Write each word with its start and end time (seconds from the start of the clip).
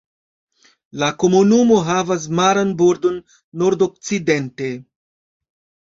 La 1.01 1.09
komunumo 1.23 1.77
havas 1.89 2.25
maran 2.39 2.73
bordon 2.81 3.23
nordokcidente. 3.65 4.75